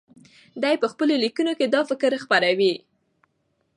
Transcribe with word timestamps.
دی 0.61 0.75
په 0.81 0.87
خپلو 0.91 1.13
لیکنو 1.23 1.51
کې 1.59 1.65
دا 1.73 1.81
فکر 1.89 2.11
خپروي. 2.23 2.73